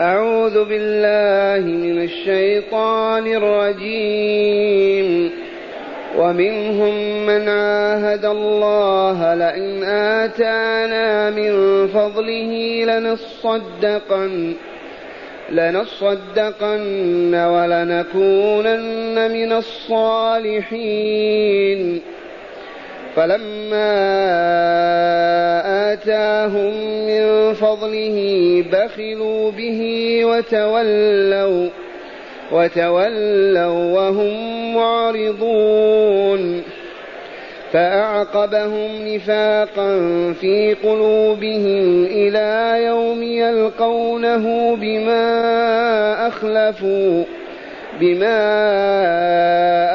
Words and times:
أعوذ 0.00 0.64
بالله 0.64 1.70
من 1.70 2.02
الشيطان 2.02 3.26
الرجيم. 3.26 5.30
ومنهم 6.18 7.26
من 7.26 7.48
عاهد 7.48 8.24
الله 8.24 9.34
لئن 9.34 9.84
آتانا 9.84 11.30
من 11.30 11.86
فضله 11.86 12.84
لنصدقن 12.84 14.54
لنصدقن 15.50 17.34
ولنكونن 17.34 19.30
من 19.30 19.52
الصالحين. 19.52 22.00
فلما 23.16 23.94
آتاهم 25.92 26.72
من 27.06 27.54
فضله 27.54 28.18
بخلوا 28.72 29.50
به 29.50 30.20
وتولوا 30.24 31.68
وتولوا 32.52 33.92
وهم 33.92 34.74
معرضون. 34.74 36.62
فأعقبهم 37.72 38.90
نفاقا 39.06 39.96
في 40.40 40.76
قلوبهم 40.82 42.04
إلى 42.04 42.84
يوم 42.84 43.22
يلقونه 43.22 44.76
بما 44.76 46.28
أخلفوا. 46.28 47.24
بما 48.00 48.40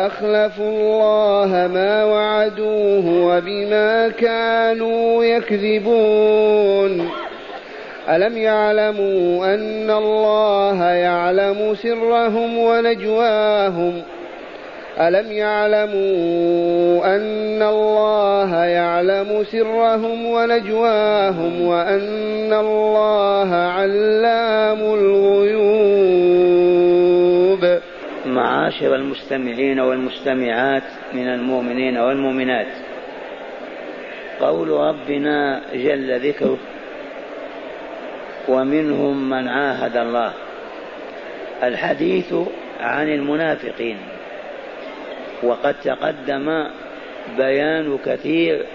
أخلفوا 0.08 0.70
الله 0.70 1.68
ما 1.74 2.04
وعدوه 2.04 3.26
وبما 3.26 4.10
كانوا 4.10 5.24
يكذبون. 5.24 7.10
ألم 8.10 8.38
يعلموا 8.38 9.54
أن 9.54 9.92
الله 9.92 10.84
يعلم 10.86 11.76
سرهم 11.76 12.58
ونجواهم؟ 12.58 14.02
ألم 15.00 15.32
يعلموا 15.32 17.16
أن 17.16 17.64
الله 17.64 18.66
يعلم 18.66 19.44
سرهم 19.52 20.26
ونجواهم 20.26 21.62
وأن 21.62 22.54
الله 22.54 23.56
علام 23.56 24.80
الغيوب؟ 24.80 26.29
معاشر 28.40 28.96
المستمعين 28.96 29.80
والمستمعات 29.80 30.84
من 31.14 31.28
المؤمنين 31.28 31.98
والمؤمنات. 31.98 32.68
قول 34.40 34.70
ربنا 34.70 35.62
جل 35.74 36.20
ذكره 36.20 36.58
ومنهم 38.48 39.30
من 39.30 39.48
عاهد 39.48 39.98
الله. 39.98 40.34
الحديث 41.64 42.34
عن 42.80 43.10
المنافقين 43.10 43.98
وقد 45.44 45.76
تقدم 45.84 46.68
بيان 47.38 47.98
كثير 48.06 48.66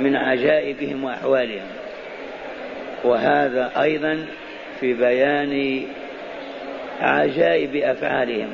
من 0.00 0.16
عجائبهم 0.16 1.04
وأحوالهم. 1.04 1.66
وهذا 3.04 3.72
أيضا 3.82 4.26
في 4.80 4.94
بيان 4.94 5.82
عجائب 7.00 7.76
أفعالهم. 7.76 8.48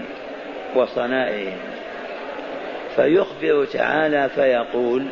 وصنائعهم 0.77 1.59
فيخبر 2.97 3.65
تعالى 3.65 4.29
فيقول 4.29 5.07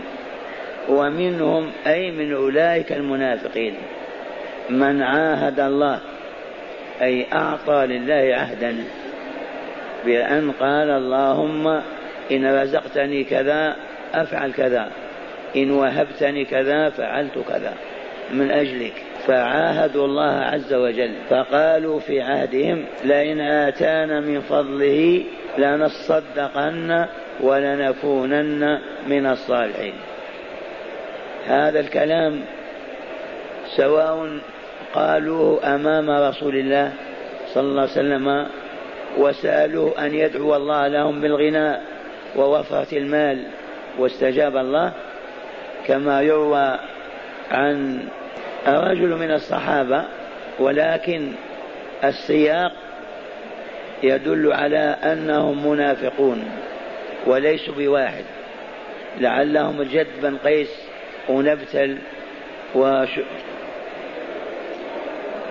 ومنهم 0.88 1.70
أي 1.86 2.10
من 2.10 2.32
أولئك 2.32 2.92
المنافقين 2.92 3.74
من 4.70 5.02
عاهد 5.02 5.60
الله 5.60 5.98
أي 7.02 7.26
أعطى 7.32 7.86
لله 7.86 8.34
عهدا 8.36 8.84
بأن 10.04 10.50
قال 10.50 10.90
اللهم 10.90 11.82
إن 12.32 12.60
رزقتني 12.62 13.24
كذا 13.24 13.76
أفعل 14.14 14.52
كذا 14.52 14.90
إن 15.56 15.70
وهبتني 15.70 16.44
كذا 16.44 16.90
فعلت 16.90 17.38
كذا 17.48 17.74
من 18.32 18.50
أجلك. 18.50 18.92
فعاهدوا 19.26 20.06
الله 20.06 20.32
عز 20.40 20.74
وجل 20.74 21.14
فقالوا 21.30 22.00
في 22.00 22.20
عهدهم 22.20 22.84
لئن 23.04 23.40
آتانا 23.40 24.20
من 24.20 24.40
فضله 24.40 25.22
لنصدقن 25.58 27.06
ولنكونن 27.40 28.78
من 29.06 29.26
الصالحين. 29.26 29.94
هذا 31.46 31.80
الكلام 31.80 32.40
سواء 33.76 34.38
قالوه 34.94 35.74
أمام 35.74 36.10
رسول 36.10 36.56
الله 36.56 36.92
صلى 37.54 37.62
الله 37.62 37.80
عليه 37.80 37.92
وسلم 37.92 38.46
وسألوه 39.18 40.06
أن 40.06 40.14
يدعو 40.14 40.56
الله 40.56 40.88
لهم 40.88 41.20
بالغناء 41.20 41.82
ووفرة 42.36 42.98
المال 42.98 43.44
واستجاب 43.98 44.56
الله 44.56 44.92
كما 45.86 46.22
يروى 46.22 46.78
عن 47.50 47.98
رجل 48.66 49.08
من 49.08 49.30
الصحابة 49.30 50.04
ولكن 50.58 51.32
السياق 52.04 52.72
يدل 54.02 54.52
على 54.52 54.96
أنهم 55.02 55.70
منافقون 55.70 56.44
وليسوا 57.26 57.74
بواحد. 57.74 58.24
لعلهم 59.20 59.80
الجد 59.80 60.06
بن 60.22 60.36
قيس 60.36 60.70
ونبتل 61.28 61.98
وش 62.74 63.20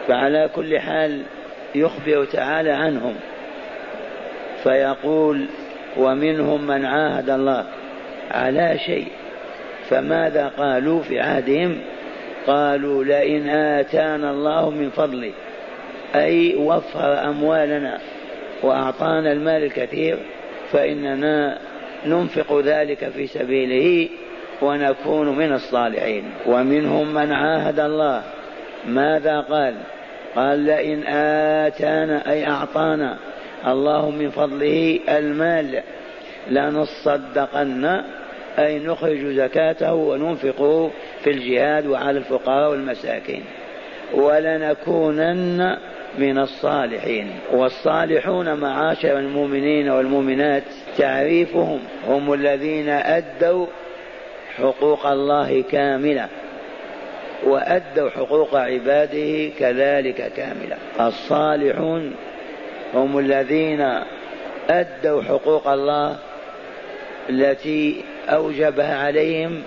فعلى 0.07 0.49
كل 0.55 0.79
حال 0.79 1.21
يخبر 1.75 2.25
تعالى 2.25 2.71
عنهم. 2.71 3.15
فيقول 4.63 5.45
ومنهم 5.97 6.67
من 6.67 6.85
عاهد 6.85 7.29
الله 7.29 7.65
على 8.31 8.79
شيء 8.85 9.07
فماذا 9.89 10.47
قالوا 10.57 11.01
في 11.01 11.19
عهدهم؟ 11.19 11.81
قالوا 12.47 13.03
لئن 13.03 13.49
آتانا 13.49 14.31
الله 14.31 14.69
من 14.69 14.89
فضله 14.89 15.31
أي 16.15 16.55
وفر 16.55 17.29
أموالنا. 17.29 17.99
وأعطانا 18.63 19.31
المال 19.31 19.63
الكثير 19.63 20.17
فإننا 20.71 21.57
ننفق 22.05 22.59
ذلك 22.59 23.09
في 23.09 23.27
سبيله 23.27 24.09
ونكون 24.61 25.37
من 25.37 25.53
الصالحين. 25.53 26.23
ومنهم 26.47 27.13
من 27.13 27.31
عاهد 27.31 27.79
الله. 27.79 28.21
ماذا 28.87 29.39
قال؟ 29.39 29.73
قال 30.35 30.59
لئن 30.59 31.03
آتانا 31.07 32.31
أي 32.31 32.47
أعطانا 32.47 33.17
الله 33.67 34.09
من 34.09 34.29
فضله 34.29 34.99
المال 35.09 35.81
لنصدقن 36.49 38.01
أي 38.59 38.79
نخرج 38.79 39.25
زكاته 39.25 39.93
وننفقه 39.93 40.91
في 41.23 41.29
الجهاد 41.29 41.87
وعلى 41.87 42.17
الفقراء 42.17 42.71
والمساكين. 42.71 43.43
ولنكونن 44.13 45.77
من 46.17 46.37
الصالحين. 46.37 47.31
والصالحون 47.51 48.53
معاشر 48.53 49.19
المؤمنين 49.19 49.89
والمؤمنات 49.89 50.63
تعريفهم 50.97 51.79
هم 52.07 52.33
الذين 52.33 52.89
أدوا 52.89 53.67
حقوق 54.57 55.05
الله 55.05 55.63
كاملة 55.71 56.27
وأدوا 57.43 58.09
حقوق 58.09 58.55
عباده 58.55 59.49
كذلك 59.59 60.31
كاملة. 60.37 60.77
الصالحون 61.07 62.13
هم 62.93 63.19
الذين 63.19 63.99
أدوا 64.69 65.21
حقوق 65.23 65.67
الله 65.67 66.17
التي 67.29 68.03
أوجبها 68.29 68.97
عليهم 68.97 69.61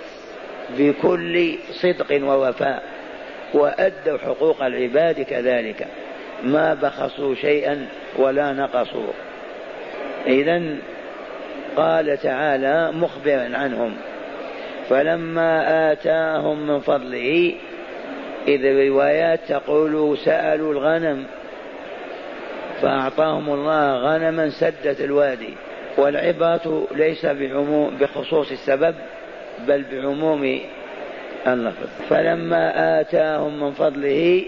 بكل 0.79 1.55
صدق 1.71 2.25
ووفاء 2.25 2.83
وأدوا 3.55 4.19
حقوق 4.19 4.65
العباد 4.65 5.23
كذلك. 5.23 5.87
ما 6.45 6.75
بخسوا 6.75 7.35
شيئا 7.35 7.87
ولا 8.17 8.53
نقصوا. 8.53 9.13
إذا 10.27 10.63
قال 11.77 12.19
تعالى 12.19 12.93
مخبرا 12.93 13.51
عنهم. 13.57 13.95
فلما 14.91 15.93
آتاهم 15.93 16.67
من 16.67 16.81
فضله 16.81 17.55
إذ 18.49 18.65
الروايات 18.65 19.41
تقول 19.49 20.19
سألوا 20.19 20.73
الغنم 20.73 21.25
فأعطاهم 22.83 23.51
الله 23.51 23.97
غنما 23.97 24.51
سدت 24.51 25.01
الوادي. 25.01 25.55
والعبرة 25.97 26.87
ليس 26.95 27.27
بعموم 27.27 27.97
بخصوص 28.01 28.51
السبب 28.51 28.95
بل 29.69 29.85
بعموم 29.93 30.61
اللفظ. 31.47 31.89
فلما 32.09 33.01
آتاهم 33.01 33.61
من 33.61 33.73
فضله 33.73 34.45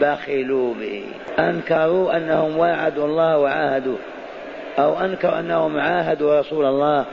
بخلوا 0.00 0.74
به. 0.74 1.04
أنكروا 1.38 2.16
أنهم 2.16 2.58
وعدوا 2.58 3.04
الله 3.06 3.38
وعاهدوا 3.38 3.96
أو 4.78 5.00
أنكروا 5.00 5.40
أنهم 5.40 5.78
عاهدوا 5.78 6.40
رسول 6.40 6.64
الله 6.64 7.04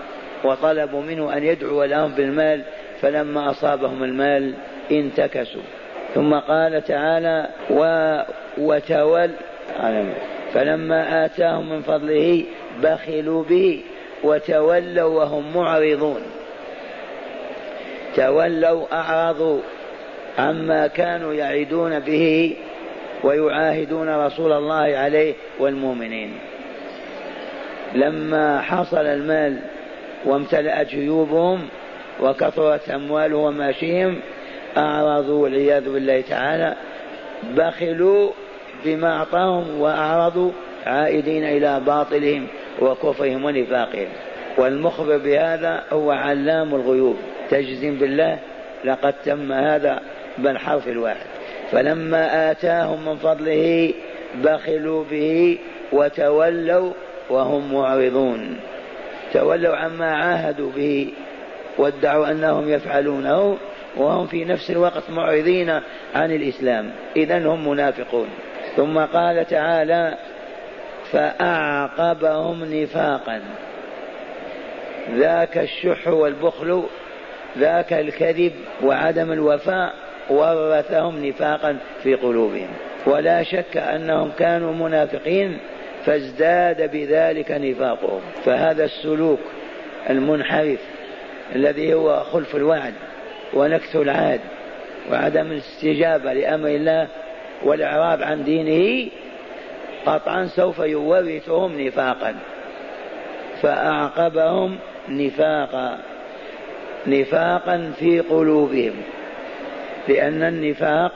وطلبوا 0.43 1.01
منه 1.01 1.37
أن 1.37 1.43
يدعو 1.43 1.83
لهم 1.83 2.11
بالمال 2.11 2.61
فلما 3.01 3.49
أصابهم 3.49 4.03
المال 4.03 4.53
انتكسوا. 4.91 5.61
ثم 6.15 6.33
قال 6.33 6.83
تعالى 6.83 7.47
و 7.69 7.81
وتول 8.57 9.31
فلما 10.53 11.25
آتاهم 11.25 11.69
من 11.69 11.81
فضله 11.81 12.43
بخلوا 12.83 13.43
به 13.43 13.81
وتولوا 14.23 15.19
وهم 15.19 15.57
معرضون. 15.57 16.21
تولوا 18.15 18.85
أعرضوا 18.91 19.59
عما 20.37 20.87
كانوا 20.87 21.33
يعدون 21.33 21.99
به 21.99 22.55
ويعاهدون 23.23 24.09
رسول 24.09 24.51
الله 24.51 24.97
عليه 24.97 25.33
والمؤمنين. 25.59 26.33
لما 27.95 28.61
حصل 28.61 29.05
المال 29.05 29.59
وامتلأت 30.25 30.89
جيوبهم 30.89 31.67
وكثرت 32.21 32.89
أموالهم 32.89 33.43
وماشيهم 33.43 34.19
أعرضوا 34.77 35.43
والعياذ 35.43 35.93
بالله 35.93 36.21
تعالى 36.21 36.75
بخلوا 37.55 38.31
بما 38.85 39.17
أعطاهم 39.17 39.81
وأعرضوا 39.81 40.51
عائدين 40.85 41.43
إلى 41.43 41.81
باطلهم 41.85 42.47
وكفرهم 42.81 43.45
ونفاقهم. 43.45 44.07
والمخبر 44.57 45.17
بهذا 45.17 45.83
هو 45.93 46.11
علام 46.11 46.75
الغيوب. 46.75 47.17
تجزم 47.49 47.95
بالله 47.95 48.39
لقد 48.85 49.13
تم 49.25 49.51
هذا 49.51 49.99
بالحرف 50.37 50.87
الواحد. 50.87 51.26
فلما 51.71 52.51
آتاهم 52.51 53.05
من 53.05 53.15
فضله 53.15 53.93
بخلوا 54.43 55.03
به 55.11 55.57
وتولوا 55.91 56.93
وهم 57.29 57.73
معرضون. 57.73 58.57
تولوا 59.33 59.75
عما 59.75 60.11
عاهدوا 60.11 60.71
به 60.75 61.13
وادعوا 61.77 62.31
أنهم 62.31 62.69
يفعلونه 62.69 63.57
وهم 63.97 64.27
في 64.27 64.45
نفس 64.45 64.71
الوقت 64.71 65.09
معرضين 65.09 65.69
عن 66.15 66.31
الإسلام. 66.31 66.91
اذا 67.15 67.47
هم 67.47 67.69
منافقون. 67.69 68.27
ثم 68.75 68.99
قال 68.99 69.47
تعالى 69.47 70.17
فأعقبهم 71.11 72.65
نفاقا. 72.73 73.41
ذاك 75.15 75.57
الشح 75.57 76.07
والبخل 76.07 76.83
ذاك 77.57 77.93
الكذب 77.93 78.51
وعدم 78.83 79.31
الوفاء 79.31 79.93
ورثهم 80.29 81.25
نفاقا 81.25 81.77
في 82.03 82.15
قلوبهم. 82.15 82.67
ولا 83.05 83.43
شك 83.43 83.77
أنهم 83.77 84.31
كانوا 84.39 84.73
منافقين 84.73 85.57
فازداد 86.05 86.91
بذلك 86.91 87.51
نفاقهم. 87.51 88.21
فهذا 88.45 88.85
السلوك 88.85 89.39
المنحرف 90.09 90.79
الذي 91.55 91.93
هو 91.93 92.23
خلف 92.23 92.55
الوعد 92.55 92.93
ونكث 93.53 93.95
العهد 93.95 94.39
وعدم 95.11 95.51
الاستجابة 95.51 96.33
لأمر 96.33 96.67
الله 96.67 97.07
والإعراض 97.63 98.23
عن 98.23 98.43
دينه 98.43 99.09
قطعا 100.05 100.45
سوف 100.45 100.79
يورثهم 100.79 101.81
نفاقا. 101.81 102.35
فأعقبهم 103.61 104.77
نفاقا 105.09 105.97
نفاقا 107.07 107.91
في 107.99 108.19
قلوبهم. 108.19 108.93
لأن 110.07 110.43
النفاق 110.43 111.11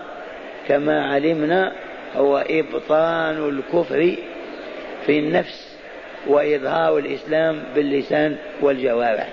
كما 0.68 1.06
علمنا 1.14 1.72
هو 2.16 2.46
إبطان 2.50 3.50
الكفر 3.50 4.16
في 5.06 5.20
النفس 5.20 5.78
وإظهار 6.28 6.98
الإسلام 6.98 7.64
باللسان 7.76 8.38
والجوارح. 8.62 9.28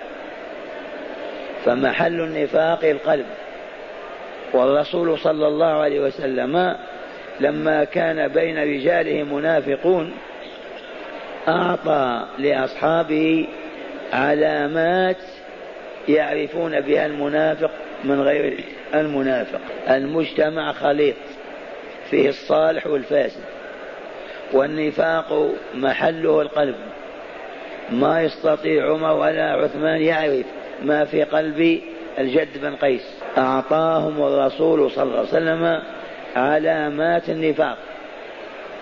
فمحل 1.64 2.20
النفاق 2.20 2.84
القلب. 2.84 3.26
والرسول 4.52 5.18
صلى 5.18 5.46
الله 5.48 5.66
عليه 5.66 6.00
وسلم 6.00 6.76
لما 7.40 7.84
كان 7.84 8.28
بين 8.28 8.58
رجاله 8.58 9.22
منافقون 9.22 10.12
أعطى 11.48 12.26
لأصحابه 12.38 13.46
علامات 14.12 15.16
يعرفون 16.08 16.80
بها 16.80 17.06
المنافق 17.06 17.70
من 18.04 18.20
غير 18.20 18.64
المنافق. 18.94 19.60
المجتمع 19.90 20.72
خليط. 20.72 21.16
فيه 22.10 22.28
الصالح 22.28 22.86
والفاسد. 22.86 23.40
والنفاق 24.52 25.52
محله 25.74 26.42
القلب. 26.42 26.74
ما 27.90 28.22
يستطيع 28.22 28.92
عمر 28.92 29.16
ولا 29.16 29.52
عثمان 29.52 30.02
يعرف 30.02 30.46
ما 30.82 31.04
في 31.04 31.22
قلب 31.22 31.80
الجد 32.18 32.58
بن 32.62 32.76
قيس. 32.76 33.18
أعطاهم 33.38 34.22
الرسول 34.22 34.90
صلى 34.90 35.02
الله 35.02 35.18
عليه 35.18 35.28
وسلم 35.28 35.82
علامات 36.36 37.28
النفاق. 37.28 37.78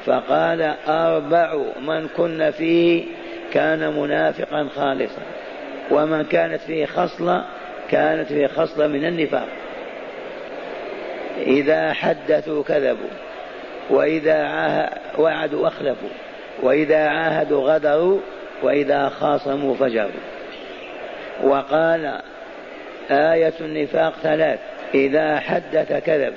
فقال 0.07 0.75
أربع 0.89 1.57
من 1.87 2.09
كن 2.09 2.51
فيه 2.51 3.05
كان 3.53 4.01
منافقا 4.01 4.69
خالصا. 4.77 5.23
ومن 5.91 6.25
كانت 6.25 6.61
فيه 6.61 6.87
خصلة 6.87 7.45
كانت 7.91 8.29
فيه 8.29 8.47
خصلة 8.47 8.87
من 8.87 9.05
النفاق. 9.05 9.49
إذا 11.39 11.93
حدثوا 11.93 12.63
كذبوا 12.63 13.11
وإذا 13.91 14.41
وعدوا 15.19 15.69
أخلفوا 15.69 16.09
وإذا 16.63 17.09
عاهدوا 17.09 17.75
غدروا 17.75 18.21
وإذا 18.63 19.09
خاصموا 19.09 19.75
فجروا. 19.75 20.11
وقال 21.45 22.21
آية 23.11 23.55
النفاق 23.61 24.13
ثلاث 24.23 24.59
إذا 24.95 25.41
حدث 25.41 25.93
كذب 26.07 26.35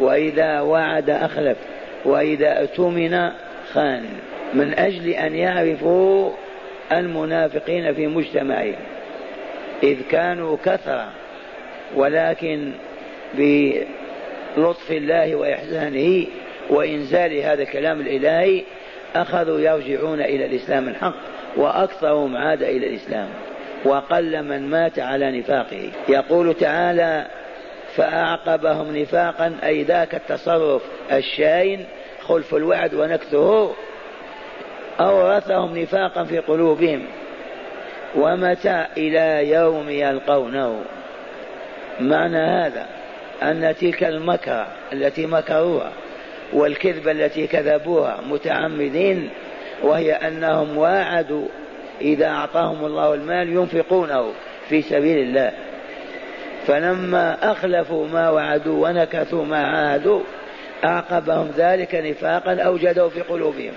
وإذا 0.00 0.60
وعد 0.60 1.10
أخلف 1.10 1.56
وإذا 2.04 2.60
اؤتمن 2.60 3.30
خان. 3.72 4.04
من 4.54 4.78
أجل 4.78 5.08
أن 5.08 5.34
يعرفوا 5.34 6.30
المنافقين 6.92 7.94
في 7.94 8.06
مجتمعهم. 8.06 8.74
إذ 9.84 10.02
كانوا 10.10 10.56
كثرة 10.64 11.12
ولكن 11.94 12.72
بلطف 13.34 14.90
الله 14.90 15.34
وإحسانه 15.34 16.26
وإنزال 16.70 17.38
هذا 17.38 17.62
الكلام 17.62 18.00
الإلهي 18.00 18.62
أخذوا 19.16 19.60
يرجعون 19.60 20.20
إلى 20.20 20.46
الإسلام 20.46 20.88
الحق 20.88 21.14
وأكثرهم 21.56 22.36
عاد 22.36 22.62
إلى 22.62 22.86
الإسلام. 22.86 23.28
وقل 23.84 24.42
من 24.42 24.70
مات 24.70 24.98
على 24.98 25.38
نفاقه. 25.38 25.90
يقول 26.08 26.54
تعالى 26.54 27.26
فأعقبهم 27.96 28.96
نفاقا 28.96 29.56
أي 29.64 29.82
ذاك 29.82 30.14
التصرف 30.14 30.82
الشاين 31.12 31.84
خلف 32.20 32.54
الوعد 32.54 32.94
ونكثه 32.94 33.72
أورثهم 35.00 35.78
نفاقا 35.78 36.24
في 36.24 36.38
قلوبهم. 36.38 37.06
ومتى 38.16 38.86
إلى 38.96 39.50
يوم 39.50 39.88
يلقونه؟ 39.90 40.80
معنى 42.00 42.38
هذا 42.38 42.86
أن 43.42 43.74
تلك 43.80 44.04
المكرة 44.04 44.66
التي 44.92 45.26
مكروها 45.26 45.92
والكذبة 46.52 47.10
التي 47.10 47.46
كذبوها 47.46 48.20
متعمدين 48.28 49.30
وهي 49.82 50.12
أنهم 50.12 50.76
واعدوا 50.76 51.46
إذا 52.00 52.26
أعطاهم 52.26 52.84
الله 52.84 53.14
المال 53.14 53.48
ينفقونه 53.48 54.32
في 54.68 54.82
سبيل 54.82 55.18
الله. 55.18 55.52
فلما 56.66 57.52
أخلفوا 57.52 58.08
ما 58.08 58.30
وعدوا 58.30 58.88
ونكثوا 58.88 59.44
ما 59.44 59.66
عاهدوا 59.66 60.20
أعقبهم 60.84 61.50
ذلك 61.56 61.94
نفاقا 61.94 62.54
أوجدوا 62.60 63.08
في 63.08 63.20
قلوبهم. 63.20 63.72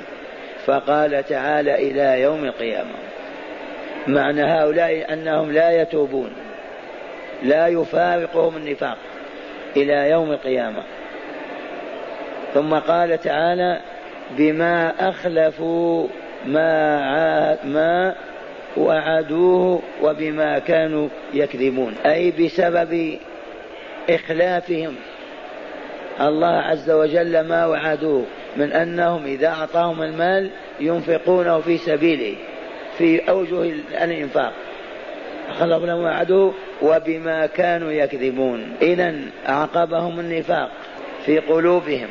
فقال 0.66 1.24
تعالى 1.24 1.76
إلى 1.76 2.22
يوم 2.22 2.46
القيامة. 2.46 3.07
معنى 4.08 4.44
هؤلاء 4.44 5.14
أنهم 5.14 5.52
لا 5.52 5.82
يتوبون 5.82 6.32
لا 7.44 7.68
يفارقهم 7.68 8.58
النفاق 8.58 8.98
إلى 9.78 10.10
يوم 10.10 10.32
القيامة. 10.32 10.84
ثم 12.54 12.74
قال 12.74 13.22
تعالى 13.22 13.80
بما 14.38 14.94
أخلفوا 15.10 16.08
ما 16.46 17.66
ما 17.66 18.16
وعدوه 18.78 19.82
وبما 20.02 20.60
كانوا 20.60 21.10
يكذبون 21.34 21.94
أي 22.06 22.32
بسبب 22.32 23.18
إخلافهم. 24.10 24.96
الله 26.22 26.48
عز 26.48 26.90
وجل 26.92 27.40
ما 27.40 27.66
وعدوه 27.66 28.24
من 28.58 28.72
أنهم 28.72 29.26
إذا 29.26 29.48
أعطاهم 29.48 30.02
المال 30.02 30.50
ينفقونه 30.80 31.60
في 31.60 31.78
سبيله. 31.78 32.36
في 32.98 33.30
أوجه 33.30 33.62
الإنفاق. 34.04 34.54
خلق 35.60 35.78
لهم 35.78 36.04
وعدوه 36.04 36.54
وبما 36.82 37.46
كانوا 37.46 37.92
يكذبون. 37.92 38.76
إذا 38.82 39.16
أعقبهم 39.50 40.20
النفاق 40.20 40.72
في 41.26 41.40
قلوبهم 41.40 42.08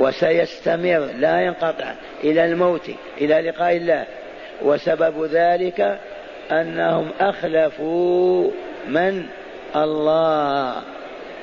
وسيستمر 0.00 0.98
لا 1.18 1.40
ينقطع 1.40 1.92
إلى 2.24 2.44
الموت 2.44 2.90
إلى 3.20 3.40
لقاء 3.40 3.76
الله. 3.76 4.06
وسبب 4.62 5.24
ذلك 5.24 5.98
أنهم 6.52 7.10
أخلفوا 7.20 8.50
من؟ 8.88 9.26
الله. 9.76 10.74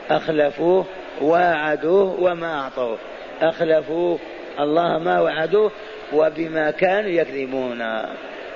أخلفوه 0.09 0.85
واعدوه 1.21 2.19
وما 2.19 2.59
أعطوه. 2.59 2.97
أخلفوا 3.41 4.17
الله 4.59 4.99
ما 4.99 5.19
وعدوه 5.21 5.71
وبما 6.13 6.71
كانوا 6.71 7.09
يكذبون. 7.09 7.81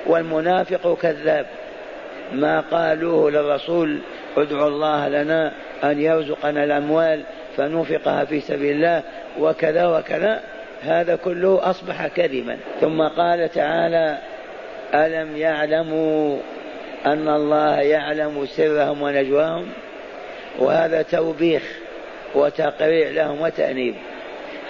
والمنافق 0.05 0.97
كذاب. 1.01 1.45
ما 2.33 2.59
قالوه 2.59 3.31
للرسول 3.31 3.99
ادعوا 4.37 4.67
الله 4.67 5.07
لنا 5.07 5.51
أن 5.83 6.01
يرزقنا 6.01 6.63
الأموال 6.63 7.21
فننفقها 7.57 8.25
في 8.25 8.39
سبيل 8.39 8.75
الله 8.75 9.03
وكذا 9.39 9.87
وكذا. 9.87 10.41
هذا 10.83 11.15
كله 11.15 11.69
أصبح 11.69 12.07
كذبا. 12.07 12.57
ثم 12.81 13.01
قال 13.01 13.49
تعالى 13.51 14.17
ألم 14.93 15.37
يعلموا 15.37 16.37
أن 17.05 17.29
الله 17.29 17.79
يعلم 17.79 18.45
سرهم 18.45 19.01
ونجواهم؟ 19.01 19.65
وهذا 20.59 21.01
توبيخ 21.01 21.63
وتقريع 22.35 23.09
لهم 23.09 23.41
وتأنيب. 23.41 23.95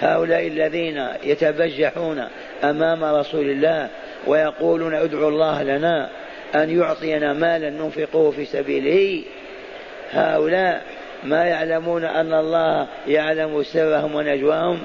هؤلاء 0.00 0.46
الذين 0.46 1.06
يتبجحون 1.24 2.24
أمام 2.64 3.04
رسول 3.04 3.50
الله 3.50 3.88
ويقولون 4.26 4.94
ادعوا 4.94 5.28
الله 5.28 5.62
لنا 5.62 6.10
أن 6.54 6.80
يعطينا 6.80 7.32
مالا 7.32 7.70
ننفقه 7.70 8.30
في 8.30 8.44
سبيله. 8.44 9.22
هؤلاء 10.12 10.82
ما 11.24 11.44
يعلمون 11.44 12.04
أن 12.04 12.34
الله 12.34 12.86
يعلم 13.06 13.62
سرهم 13.62 14.14
ونجواهم 14.14 14.78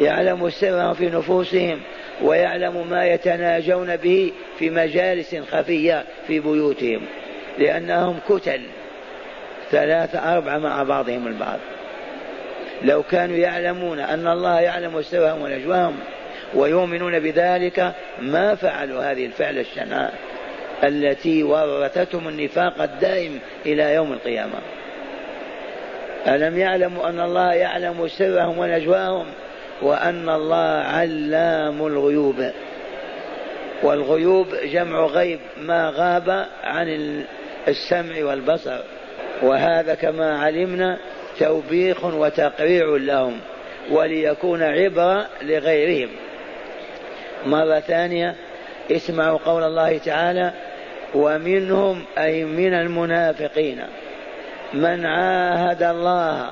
يعلم 0.00 0.50
سرهم 0.50 0.94
في 0.94 1.06
نفوسهم 1.06 1.80
ويعلم 2.22 2.86
ما 2.90 3.06
يتناجون 3.06 3.96
به 3.96 4.32
في 4.58 4.70
مجالس 4.70 5.36
خفية 5.36 6.04
في 6.26 6.40
بيوتهم 6.40 7.00
لأنهم 7.58 8.18
كتل 8.28 8.60
ثلاثة 9.70 10.34
أربعة 10.34 10.58
مع 10.58 10.82
بعضهم 10.82 11.26
البعض. 11.26 11.58
لو 12.82 13.02
كانوا 13.02 13.36
يعلمون 13.36 14.00
أن 14.00 14.26
الله 14.26 14.60
يعلم 14.60 15.02
سرهم 15.02 15.42
ونجواهم 15.42 15.96
ويؤمنون 16.54 17.18
بذلك 17.18 17.92
ما 18.20 18.54
فعلوا 18.54 19.12
هذه 19.12 19.26
الفعل 19.26 19.58
الشناء 19.58 20.14
التي 20.84 21.42
ورثتهم 21.42 22.28
النفاق 22.28 22.82
الدائم 22.82 23.38
إلى 23.66 23.94
يوم 23.94 24.12
القيامة. 24.12 24.58
ألم 26.26 26.58
يعلموا 26.58 27.08
أن 27.08 27.20
الله 27.20 27.52
يعلم 27.52 28.08
سرهم 28.08 28.58
ونجواهم 28.58 29.26
وأن 29.82 30.28
الله 30.28 30.84
علام 30.84 31.86
الغيوب؟ 31.86 32.50
والغيوب 33.82 34.46
جمع 34.64 35.06
غيب 35.06 35.38
ما 35.60 35.92
غاب 35.96 36.46
عن 36.64 37.22
السمع 37.68 38.24
والبصر 38.24 38.78
وهذا 39.42 39.94
كما 39.94 40.38
علمنا 40.38 40.98
توبيخ 41.38 42.04
وتقريع 42.04 42.96
لهم 43.00 43.40
وليكون 43.90 44.62
عبرة 44.62 45.26
لغيرهم. 45.42 46.08
مرة 47.46 47.80
ثانية 47.80 48.34
اسمعوا 48.90 49.38
قول 49.38 49.62
الله 49.62 49.98
تعالى 49.98 50.52
ومنهم 51.14 52.04
أي 52.18 52.44
من 52.44 52.74
المنافقين 52.74 53.82
من 54.74 55.06
عاهد 55.06 55.82
الله 55.82 56.50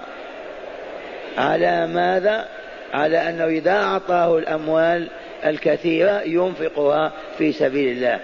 على 1.39 1.87
ماذا؟ 1.87 2.49
على 2.95 3.29
أنه 3.29 3.45
إذا 3.45 3.73
أعطاه 3.73 4.39
الأموال 4.39 5.09
الكثيرة 5.47 6.23
ينفقها 6.23 7.13
في 7.39 7.53
سبيل 7.53 7.97
الله. 7.97 8.21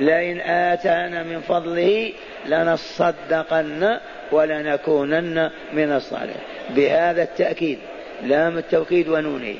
لئن 0.00 0.40
آتانا 0.40 1.22
من 1.22 1.40
فضله 1.40 2.12
لنصدقن 2.46 3.98
ولنكونن 4.32 5.50
من 5.72 5.92
الصالحين. 5.92 6.42
بهذا 6.70 7.22
التأكيد 7.22 7.78
لام 8.22 8.58
التوكيد 8.58 9.08
ونونه. 9.08 9.54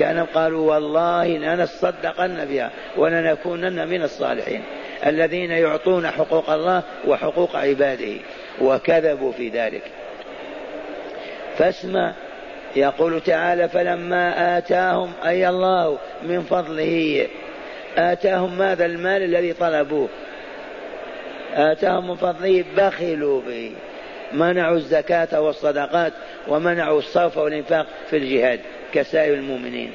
كأن 0.00 0.24
قالوا 0.24 0.74
والله 0.74 1.26
لنصدقن 1.26 2.44
بها 2.44 2.70
ولنكونن 2.96 3.88
من 3.88 4.02
الصالحين 4.02 4.62
الذين 5.06 5.50
يعطون 5.50 6.06
حقوق 6.06 6.50
الله 6.50 6.82
وحقوق 7.06 7.56
عباده 7.56 8.14
وكذبوا 8.60 9.32
في 9.32 9.48
ذلك. 9.48 9.82
فاسمع 11.56 12.12
يقول 12.76 13.20
تعالى 13.20 13.68
فلما 13.68 14.58
آتاهم 14.58 15.12
أي 15.26 15.48
الله 15.48 15.98
من 16.22 16.40
فضله 16.40 17.26
آتاهم 17.96 18.58
ماذا؟ 18.58 18.86
المال 18.86 19.22
الذي 19.22 19.52
طلبوه. 19.52 20.08
آتاهم 21.54 22.08
من 22.08 22.16
فضله 22.16 22.64
بخلوا 22.76 23.40
به. 23.40 23.72
منعوا 24.32 24.76
الزكاة 24.76 25.40
والصدقات 25.40 26.12
ومنعوا 26.48 26.98
الصرف 26.98 27.36
والإنفاق 27.36 27.86
في 28.10 28.16
الجهاد. 28.16 28.60
كسائر 28.94 29.34
المؤمنين. 29.34 29.90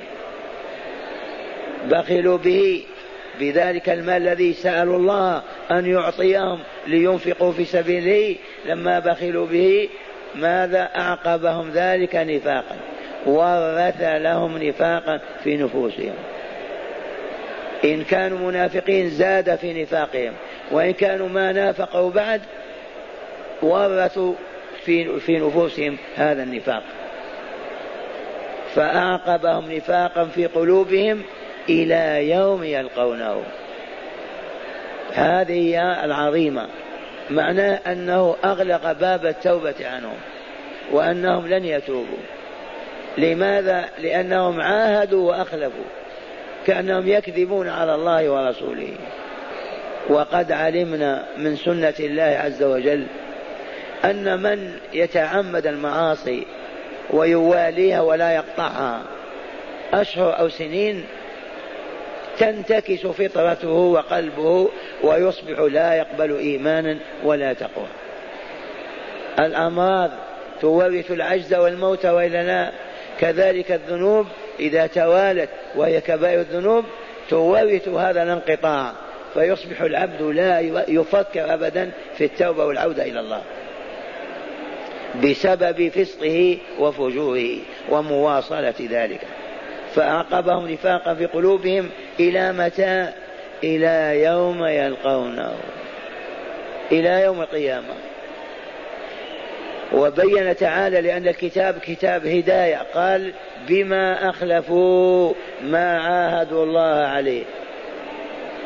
بخلوا 1.90 2.38
به 2.38 2.84
بذلك 3.40 3.90
المال 3.90 4.22
الذي 4.22 4.54
سألوا 4.54 4.98
الله 4.98 5.42
أن 5.72 5.86
يعطيهم 5.86 6.60
لينفقوا 6.88 7.52
في 7.52 7.66
سبيله. 7.66 8.36
لما 8.66 9.00
بخلوا 9.00 9.46
به 9.46 9.90
ماذا 10.36 10.90
أعقبهم 10.96 11.72
ذلك 11.72 12.16
نفاقا؟ 12.16 12.76
ورث 13.26 14.02
لهم 14.02 14.58
نفاقا 14.58 15.20
في 15.44 15.58
نفوسهم. 15.58 16.14
إن 17.84 18.04
كانوا 18.04 18.52
منافقين 18.52 19.10
زاد 19.10 19.56
في 19.56 19.82
نفاقهم 19.82 20.34
وإن 20.72 20.94
كانوا 20.94 21.30
ما 21.30 21.52
نافقوا 21.52 22.12
بعد 22.12 22.42
ورثوا 23.62 24.34
في 24.86 25.20
في 25.20 25.38
نفوسهم 25.38 25.98
هذا 26.16 26.44
النفاق. 26.44 26.84
فأعقبهم 28.76 29.72
نفاقا 29.72 30.26
في 30.26 30.46
قلوبهم 30.46 31.22
إلى 31.70 32.30
يوم 32.30 32.64
يلقونه. 32.64 33.44
هذه 35.14 35.82
العظيمة. 36.06 36.68
معناه 37.30 37.80
أنه 37.88 38.36
أغلق 38.46 38.92
باب 38.92 39.26
التوبة 39.26 39.76
عنهم 39.82 40.18
وأنهم 40.92 41.48
لن 41.48 41.66
يتوبوا. 41.66 42.18
لماذا؟ 43.18 43.86
لأنهم 44.00 44.62
عاهدوا 44.62 45.30
وأخلفوا. 45.30 45.86
كأنهم 46.68 47.08
يكذبون 47.08 47.70
على 47.70 47.96
الله 47.96 48.30
ورسوله. 48.30 48.94
وقد 50.10 50.52
علمنا 50.52 51.26
من 51.38 51.56
سنة 51.56 51.94
الله 52.00 52.40
عز 52.44 52.64
وجل 52.64 53.06
أن 54.06 54.42
من 54.42 54.72
يتعمد 54.94 55.68
المعاصي 55.68 56.46
ويواليها 57.16 58.02
ولا 58.02 58.36
يقطعها. 58.36 59.02
أشهر 59.94 60.40
أو 60.40 60.50
سنين 60.50 61.06
تنتكس 62.40 63.08
فطرته 63.08 63.70
وقلبه 63.70 64.70
ويصبح 65.04 65.60
لا 65.60 65.94
يقبل 65.94 66.38
إيمانا 66.38 66.98
ولا 67.24 67.54
تقوى. 67.54 67.88
الأمراض 69.40 70.12
تورث 70.62 71.12
العجز 71.12 71.54
والموت 71.54 72.06
وإلا 72.06 72.44
لا 72.44 72.72
كذلك 73.20 73.72
الذنوب 73.72 74.28
إذا 74.60 74.88
توالت 74.88 75.50
وهي 75.76 76.02
كبائر 76.02 76.40
الذنوب 76.40 76.86
تورث 77.30 77.88
هذا 77.88 78.24
الانقطاع. 78.24 78.92
فيصبح 79.34 79.82
العبد 79.82 80.22
لا 80.22 80.60
يفكر 80.88 81.54
أبدا 81.54 81.92
في 82.18 82.26
التوبة 82.26 82.66
والعودة 82.66 83.04
إلى 83.04 83.20
الله. 83.20 83.42
بسبب 85.24 85.90
فسقه 85.90 86.58
وفجوره 86.80 87.58
ومواصلة 87.90 88.74
ذلك. 88.80 89.22
فأعقبهم 89.96 90.72
نفاقا 90.72 91.14
في 91.14 91.26
قلوبهم 91.26 91.90
إلى 92.20 92.54
متى؟ 92.54 93.10
إلى 93.64 94.24
يوم 94.24 94.66
يلقونه. 94.66 95.54
إلى 96.92 97.22
يوم 97.22 97.42
القيامة. 97.42 97.94
وبين 99.94 100.56
تعالى 100.56 101.02
لأن 101.02 101.28
الكتاب 101.28 101.78
كتاب 101.80 102.28
هداية. 102.28 102.82
قال 102.94 103.34
بما 103.68 104.30
أخلفوا 104.30 105.34
ما 105.64 106.00
عاهدوا 106.00 106.64
الله 106.64 107.06
عليه. 107.06 107.44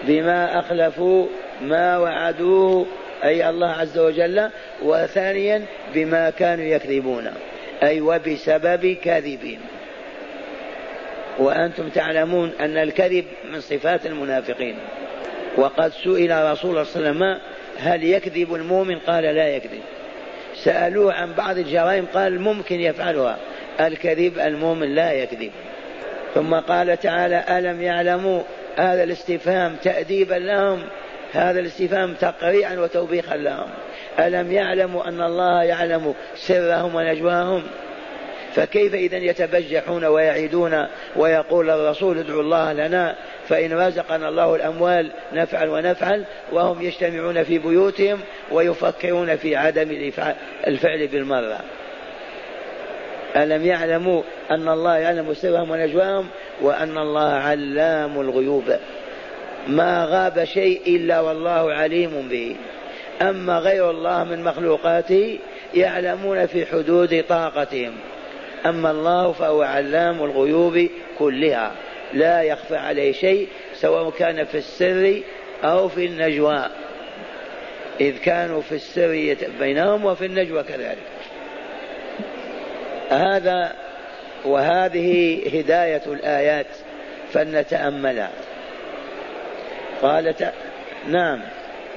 بما 0.04 0.60
أخلفوا 0.60 1.28
ما 1.62 1.98
وعدوه 1.98 2.86
أي 3.24 3.50
الله 3.50 3.68
عز 3.68 3.98
وجل 3.98 4.50
وثانيا 4.82 5.66
بما 5.94 6.30
كانوا 6.30 6.66
يكذبون 6.66 7.32
أي 7.84 8.02
وبسبب 8.02 8.98
كذبهم 9.04 9.60
وأنتم 11.40 11.90
تعلمون 11.90 12.52
أن 12.60 12.78
الكذب 12.78 13.26
من 13.52 13.62
صفات 13.62 14.06
المنافقين. 14.06 14.76
وقد 15.58 15.92
سئل 15.92 16.52
رسول 16.52 16.72
الله 16.72 16.84
صلى 16.84 17.10
الله 17.10 17.26
عليه 17.26 17.30
وسلم 17.30 17.40
هل 17.80 18.04
يكذب 18.04 18.54
المؤمن؟ 18.56 19.00
قال 19.00 19.24
لا 19.24 19.48
يكذب. 19.48 19.82
سألوه 20.56 21.14
عن 21.14 21.34
بعض 21.34 21.58
الجرائم 21.58 22.06
قال 22.14 22.42
ممكن 22.42 22.80
يفعلها. 22.80 23.38
الكذب 23.80 24.40
المؤمن 24.40 24.96
لا 24.96 25.12
يكذب. 25.12 25.52
ثم 26.36 26.56
قال 26.56 27.00
تعالى 27.00 27.44
ألم 27.50 27.82
يعلموا 27.82 28.42
هذا 28.78 29.04
الاستفهام 29.04 29.76
تأديبا 29.84 30.36
لهم؟ 30.36 30.82
هذا 31.34 31.60
الاستفهام 31.60 32.14
تقريعا 32.14 32.76
وتوبيخا 32.76 33.38
لهم. 33.38 33.70
ألم 34.20 34.52
يعلموا 34.52 35.08
أن 35.08 35.22
الله 35.22 35.64
يعلم 35.64 36.14
سرهم 36.36 36.96
ونجواهم؟ 36.96 37.64
فكيف 38.56 38.94
إذا 38.94 39.18
يتبجحون 39.18 40.06
ويعيدون 40.06 40.88
ويقول 41.16 41.70
الرسول 41.70 42.18
ادعوا 42.18 42.42
الله 42.42 42.74
لنا؟ 42.74 43.16
فإن 43.48 43.74
رزقنا 43.74 44.30
الله 44.30 44.56
الأموال 44.56 45.12
نفعل 45.34 45.70
ونفعل 45.70 46.26
وهم 46.52 46.82
يجتمعون 46.82 47.44
في 47.44 47.58
بيوتهم 47.58 48.20
ويفكرون 48.52 49.36
في 49.36 49.56
عدم 49.56 50.12
الفعل 50.68 51.08
بالمرة. 51.08 51.60
ألم 53.36 53.66
يعلموا 53.66 54.24
أن 54.52 54.70
الله 54.70 54.98
يعلم 54.98 55.34
سرهم 55.34 55.72
ونجواهم 55.72 56.28
وأن 56.62 56.98
الله 56.98 57.32
علام 57.34 58.22
الغيوب؟ 58.22 58.64
ما 59.70 60.06
غاب 60.10 60.44
شيء 60.44 60.82
إلا 60.88 61.20
والله 61.20 61.74
عليم 61.74 62.28
به. 62.30 62.56
أما 63.22 63.60
غير 63.60 63.90
الله 63.90 64.24
من 64.24 64.44
مخلوقاته 64.44 65.40
يعلمون 65.74 66.46
في 66.46 66.66
حدود 66.66 67.24
طاقتهم. 67.30 67.94
أما 68.66 68.92
الله 68.92 69.32
فهو 69.32 69.62
علام 69.62 70.24
الغيوب 70.24 70.88
كلها. 71.20 71.72
لا 72.14 72.42
يخفى 72.42 72.76
عليه 72.76 73.12
شيء 73.12 73.48
سواء 73.74 74.10
كان 74.10 74.46
في 74.46 74.58
السر 74.58 75.22
أو 75.64 75.88
في 75.88 76.06
النجوى. 76.06 76.66
إذ 78.02 78.18
كانوا 78.18 78.62
في 78.62 78.76
السر 78.76 79.36
بينهم 79.60 80.06
وفي 80.06 80.26
النجوى 80.26 80.64
كذلك. 80.64 80.98
هذا 83.10 83.74
وهذه 84.46 85.40
هداية 85.60 86.02
الآيات 86.08 86.68
فلنتأملها. 87.32 88.32
قالت 90.02 90.54
نعم 91.08 91.40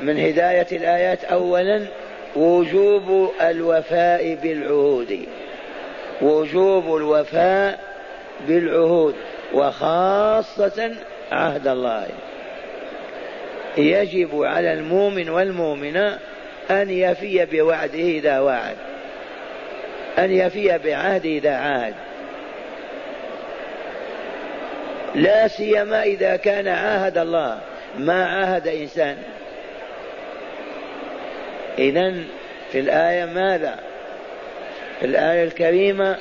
من 0.00 0.18
هداية 0.18 0.66
الآيات 0.72 1.24
أولا 1.24 1.86
وجوب 2.36 3.32
الوفاء 3.40 4.34
بالعهود. 4.34 5.26
وجوب 6.22 6.96
الوفاء 6.96 7.80
بالعهود 8.48 9.14
وخاصة 9.54 10.94
عهد 11.32 11.68
الله. 11.68 12.06
يجب 13.78 14.42
على 14.42 14.72
المؤمن 14.72 15.30
والمؤمنة 15.30 16.18
أن 16.70 16.90
يفي 16.90 17.44
بوعده 17.44 17.98
إذا 17.98 18.40
وعد. 18.40 18.76
أن 20.18 20.30
يفي 20.30 20.78
بعهده 20.78 21.28
إذا 21.28 21.54
عاهد 21.54 21.94
لا 25.14 25.48
سيما 25.48 26.02
إذا 26.02 26.36
كان 26.36 26.68
عاهد 26.68 27.18
الله. 27.18 27.58
ما 27.98 28.24
عاهد 28.24 28.68
إنسان. 28.68 29.16
إذا 31.78 32.14
في 32.72 32.80
الآية 32.80 33.24
ماذا؟ 33.24 33.80
في 35.00 35.06
الآية 35.06 35.44
الكريمة 35.44 36.16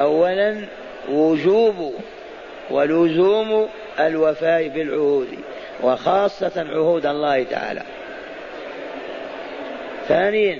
أولا 0.00 0.64
وجوب 1.08 1.94
ولزوم 2.70 3.68
الوفاء 4.00 4.68
بالعهود 4.68 5.28
وخاصة 5.82 6.52
عهود 6.56 7.06
الله 7.06 7.42
تعالى. 7.42 7.82
ثانيا 10.08 10.58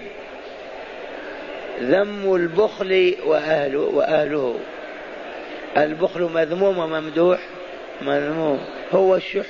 ذم 1.80 2.34
البخل 2.34 3.14
وأهله, 3.26 3.78
وأهله. 3.78 4.58
البخل 5.76 6.22
مذموم 6.22 6.78
وممدوح؟ 6.78 7.38
مذموم. 8.02 8.60
هو 8.92 9.16
الشح. 9.16 9.44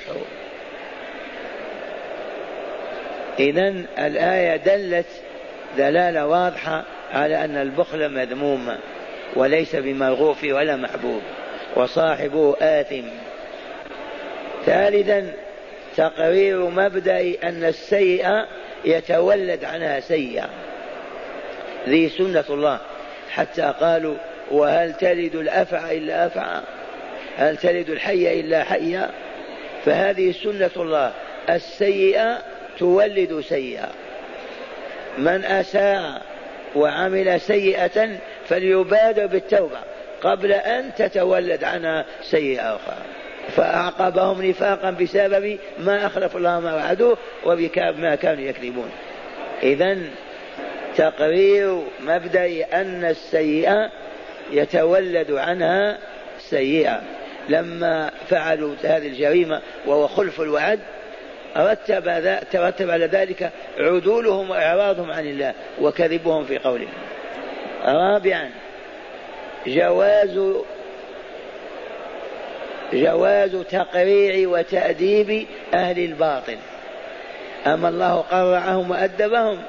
إذا 3.39 3.73
الآية 3.99 4.55
دلت 4.55 5.05
دلالة 5.77 6.27
واضحة 6.27 6.83
على 7.13 7.45
أن 7.45 7.57
البخل 7.57 8.09
مذموم 8.09 8.77
وليس 9.35 9.75
بمرغوب 9.75 10.35
ولا 10.43 10.75
محبوب 10.75 11.21
وصاحبه 11.75 12.55
آثم. 12.61 13.07
ثالثا 14.65 15.33
تقرير 15.97 16.69
مبدأ 16.69 17.33
أن 17.43 17.63
السيئة 17.63 18.47
يتولد 18.85 19.63
عنها 19.63 19.99
سيئة 19.99 20.49
ذي 21.87 22.09
سنة 22.09 22.45
الله. 22.49 22.79
حتى 23.31 23.73
قالوا 23.79 24.15
وهل 24.51 24.93
تلد 24.93 25.35
الأفعى 25.35 25.97
إلا 25.97 26.25
أفعى 26.25 26.61
هل 27.37 27.57
تلد 27.57 27.89
الحي 27.89 28.39
إلا 28.39 28.63
حيا؟ 28.63 29.09
فهذه 29.85 30.31
سنة 30.31 30.71
الله. 30.77 31.11
السيئة 31.49 32.50
تولد 32.79 33.39
سيئة 33.39 33.89
من 35.17 35.45
أساء 35.45 36.21
وعمل 36.75 37.41
سيئة 37.41 38.09
فليبادر 38.47 39.25
بالتوبة 39.25 39.77
قبل 40.21 40.51
أن 40.51 40.91
تتولد 40.97 41.63
عنها 41.63 42.05
سيئة 42.21 42.75
أخرى. 42.75 42.97
فأعقبهم 43.55 44.45
نفاقا 44.45 44.91
بسبب 44.91 45.57
ما 45.79 46.05
أخلفوا 46.05 46.39
الله 46.39 46.59
ما 46.59 46.75
وعدوه 46.75 47.17
وبما 47.45 48.15
كانوا 48.15 48.43
يكذبون. 48.43 48.91
إذا 49.63 49.97
تقرير 50.97 51.81
مبدأ 51.99 52.65
أن 52.73 53.05
السيئة 53.05 53.89
يتولد 54.51 55.31
عنها 55.31 55.97
سيئة. 56.39 57.01
لما 57.49 58.11
فعلوا 58.29 58.75
هذه 58.83 59.07
الجريمة 59.07 59.61
وهو 59.85 60.07
خلف 60.07 60.41
الوعد 60.41 60.79
رتب 61.57 62.39
ترتب 62.51 62.89
على 62.89 63.05
ذلك 63.05 63.51
عدولهم 63.79 64.49
وإعراضهم 64.49 65.11
عن 65.11 65.27
الله 65.27 65.53
وكذبهم 65.81 66.45
في 66.45 66.57
قولهم. 66.57 66.93
رابعا 67.85 68.49
جواز 69.67 70.39
جواز 72.93 73.55
تقريع 73.55 74.49
وتأديب 74.49 75.47
أهل 75.73 75.99
الباطل. 75.99 76.57
أما 77.67 77.89
الله 77.89 78.15
قرعهم 78.15 78.91
وأدبهم 78.91 79.61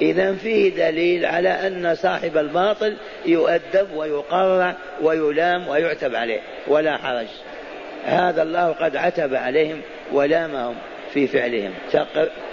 إذا 0.00 0.34
فيه 0.34 0.76
دليل 0.76 1.26
على 1.26 1.48
أن 1.48 1.94
صاحب 1.94 2.36
الباطل 2.36 2.96
يؤدب 3.26 3.88
ويقرع 3.94 4.74
ويلام 5.02 5.68
ويعتب 5.68 6.14
عليه 6.14 6.40
ولا 6.66 6.96
حرج. 6.96 7.26
هذا 8.04 8.42
الله 8.42 8.72
قد 8.72 8.96
عتب 8.96 9.34
عليهم 9.34 9.80
ولامهم. 10.12 10.74
في 11.16 11.26
فعلهم. 11.26 11.72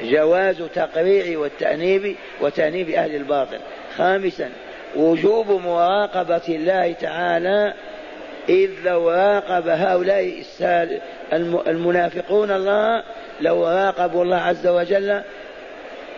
جواز 0.02 0.63
تقريع 0.76 1.39
والتأنيب 1.39 2.15
وتأنيب 2.41 2.89
أهل 2.89 3.15
الباطل. 3.15 3.58
خامسا 3.97 4.49
وجوب 4.95 5.52
مراقبة 5.52 6.41
الله 6.49 6.91
تعالى 6.91 7.73
إذ 8.49 8.69
لو 8.86 9.10
راقب 9.10 9.67
هؤلاء 9.67 10.43
المنافقون 11.67 12.52
الله 12.52 13.04
لو 13.41 13.67
راقبوا 13.67 14.23
الله 14.23 14.38
عز 14.38 14.67
وجل 14.67 15.21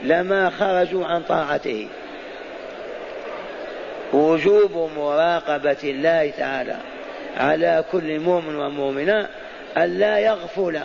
لما 0.03 0.49
خرجوا 0.49 1.05
عن 1.05 1.21
طاعته. 1.21 1.87
وجوب 4.13 4.89
مراقبة 4.97 5.83
الله 5.83 6.31
تعالى 6.37 6.75
على 7.37 7.83
كل 7.91 8.19
مؤمن 8.19 8.55
ومؤمنة 8.55 9.27
ألا 9.77 10.19
يغفل 10.19 10.79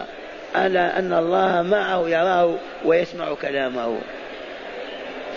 على 0.55 0.79
أن 0.79 1.13
الله 1.13 1.63
معه 1.63 2.09
يراه 2.09 2.55
ويسمع 2.85 3.35
كلامه. 3.35 3.99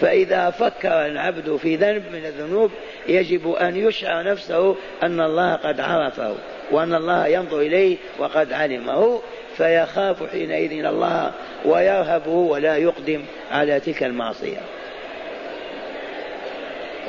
فإذا 0.02 0.50
فكر 0.50 1.06
العبد 1.06 1.56
في 1.56 1.76
ذنب 1.76 2.04
من 2.12 2.26
الذنوب 2.26 2.72
يجب 3.08 3.52
أن 3.52 3.76
يشعر 3.76 4.24
نفسه 4.24 4.76
أن 5.04 5.22
الله 5.22 5.56
قد 5.56 5.80
عرفه 5.80 6.36
وأن 6.72 6.94
الله 6.94 7.28
ينظر 7.28 7.60
إليه 7.60 7.98
وقد 8.20 8.54
علمه 8.54 9.22
فيخاف 9.58 10.32
حينئذ 10.32 10.72
الله 10.72 11.32
ويرهبه 11.66 12.32
ولا 12.32 12.78
يقدم 12.78 13.22
على 13.52 13.80
تلك 13.80 14.04
المعصية. 14.04 14.62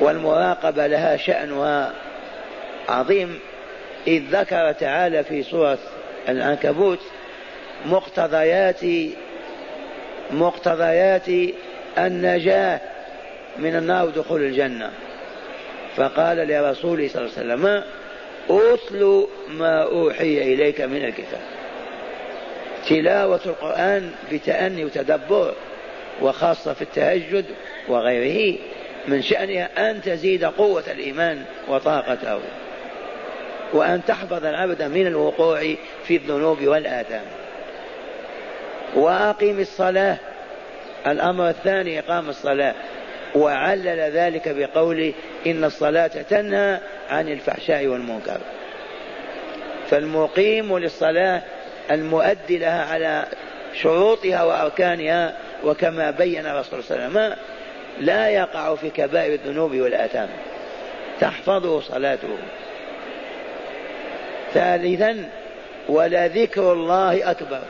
والمراقبة 0.00 0.86
لها 0.86 1.16
شأنها 1.16 1.92
عظيم. 2.88 3.38
إذ 4.06 4.22
ذكر 4.30 4.72
تعالى 4.72 5.24
في 5.24 5.42
سورة 5.42 5.78
العنكبوت 6.28 6.98
مقتضيات 7.87 8.80
مقتضيات 10.30 11.54
النجاة 11.98 12.80
من 13.58 13.76
النار 13.76 14.06
ودخول 14.06 14.42
الجنة. 14.42 14.90
فقال 15.96 16.37
لرسوله 16.37 17.08
صلى 17.08 17.22
الله 17.22 17.32
عليه 17.38 17.54
وسلم 17.54 17.82
أتل 18.50 19.26
ما 19.48 19.82
أوحي 19.82 20.54
إليك 20.54 20.80
من 20.80 21.04
الكتاب. 21.04 21.40
تلاوة 22.88 23.40
القرآن 23.46 24.10
بتأني 24.32 24.84
وتدبر 24.84 25.54
وخاصة 26.22 26.72
في 26.72 26.82
التهجد 26.82 27.44
وغيره 27.88 28.58
من 29.08 29.22
شأنها 29.22 29.90
أن 29.90 30.02
تزيد 30.02 30.44
قوة 30.44 30.84
الإيمان 30.90 31.44
وطاقته 31.68 32.40
وأن 33.72 34.04
تحفظ 34.06 34.44
العبد 34.44 34.82
من 34.82 35.06
الوقوع 35.06 35.74
في 36.06 36.16
الذنوب 36.16 36.62
والآثام. 36.62 37.24
وأقم 38.94 39.61
الصلاة. 39.61 40.16
الأمر 41.07 41.48
الثاني 41.48 41.98
إقام 41.98 42.28
الصلاة. 42.28 42.74
وعلل 43.35 44.00
ذلك 44.00 44.48
بقوله 44.48 45.12
إن 45.46 45.64
الصلاة 45.64 46.07
تنهى 46.07 46.78
عن 47.11 47.28
الفحشاء 47.28 47.87
والمنكر. 47.87 48.40
فالمقيم 49.90 50.78
للصلاة 50.78 51.42
المؤدي 51.90 52.59
لها 52.59 52.92
على 52.92 53.24
شروطها 53.83 54.44
وأركانها 54.44 55.33
وكما 55.64 56.11
بين 56.11 56.46
الرسول 56.46 56.85
صلى 56.85 56.96
الله 56.96 57.20
عليه 57.20 57.28
وسلم 57.28 57.38
لا 58.00 58.28
يقع 58.28 58.74
في 58.74 58.90
كبائر 58.90 59.35
الذنوب 59.35 59.76
والآثام. 59.76 60.28
تحفظه 61.20 61.80
صلاته. 61.80 62.28
ثالثا 64.54 65.28
ولذكر 65.88 66.72
الله 66.72 67.30
أكبر. 67.30 67.61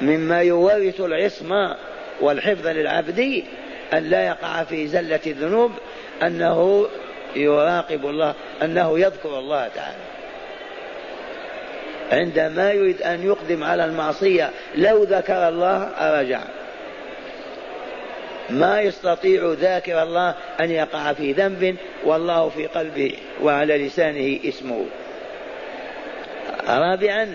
مما 0.00 0.42
يورث 0.42 1.00
العصمة 1.00 1.76
والحفظ 2.20 2.66
للعبد 2.66 3.44
أن 3.92 4.10
لا 4.10 4.26
يقع 4.26 4.64
في 4.64 4.86
زلة 4.86 5.20
الذنوب 5.26 5.72
أنه 6.22 6.86
يراقب 7.36 8.06
الله 8.06 8.34
أنه 8.62 8.98
يذكر 8.98 9.38
الله 9.38 9.68
تعالى. 9.68 9.98
عندما 12.12 12.72
يريد 12.72 13.02
أن 13.02 13.26
يقدم 13.26 13.64
على 13.64 13.84
المعصية 13.84 14.50
لو 14.76 15.02
ذكر 15.02 15.48
الله 15.48 15.82
أرجع. 15.82 16.40
ما 18.50 18.80
يستطيع 18.80 19.54
ذاكر 19.60 20.02
الله 20.02 20.34
أن 20.60 20.70
يقع 20.70 21.12
في 21.12 21.32
ذنب 21.32 21.76
والله 22.04 22.48
في 22.48 22.66
قلبه 22.66 23.12
وعلى 23.42 23.86
لسانه 23.86 24.38
اسمه. 24.44 24.86
رابعا 26.68 27.34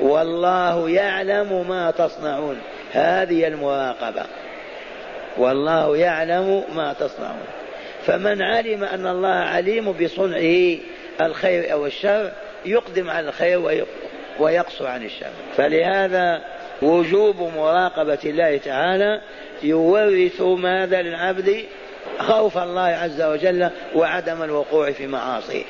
والله 0.00 0.90
يعلم 0.90 1.68
ما 1.68 1.90
تصنعون. 1.90 2.56
هذه 2.92 3.46
المراقبة 3.46 4.22
والله 5.36 5.96
يعلم 5.96 6.64
ما 6.74 6.92
تصنعون. 6.92 7.46
فمن 8.06 8.42
علم 8.42 8.84
أن 8.84 9.06
الله 9.06 9.28
عليم 9.28 9.92
بصنعه 9.92 10.78
الخير 11.20 11.72
أو 11.72 11.86
الشر 11.86 12.30
يقدم 12.64 13.10
على 13.10 13.28
الخير 13.28 13.86
ويقصر 14.38 14.86
عن 14.86 15.04
الشر. 15.04 15.30
فلهذا 15.56 16.40
وجوب 16.82 17.50
مراقبة 17.56 18.18
الله 18.24 18.56
تعالى 18.56 19.20
يورث 19.62 20.40
ماذا 20.40 21.02
للعبد؟ 21.02 21.64
خوف 22.18 22.58
الله 22.58 22.80
عز 22.80 23.22
وجل 23.22 23.70
وعدم 23.94 24.42
الوقوع 24.42 24.92
في 24.92 25.06
معاصيه. 25.06 25.64